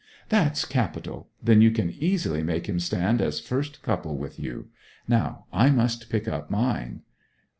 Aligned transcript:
'That's 0.29 0.65
capital 0.65 1.29
then 1.43 1.61
you 1.61 1.69
can 1.69 1.91
easily 1.91 2.41
make 2.41 2.67
him 2.67 2.79
stand 2.79 3.21
as 3.21 3.39
first 3.39 3.83
couple 3.83 4.17
with 4.17 4.39
you. 4.39 4.67
Now 5.07 5.45
I 5.53 5.69
must 5.69 6.09
pick 6.09 6.27
up 6.27 6.49
mine.' 6.49 7.03